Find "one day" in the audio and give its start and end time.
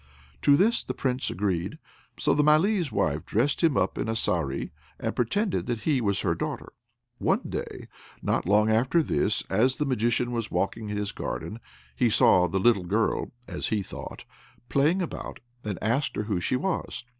7.19-7.87